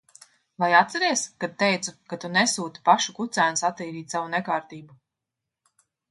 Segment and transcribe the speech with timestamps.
[0.61, 4.97] Vai atceries, kad teicu, ka tu nesūti pašu kucēnu satīrīt savu nekārtību?